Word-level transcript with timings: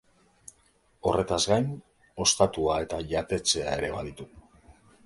Horretaz 1.09 1.39
gain, 1.53 1.69
ostatua 2.27 2.79
eta 2.87 3.03
jatetxea 3.13 3.79
ere 3.81 3.95
baditu. 4.01 4.33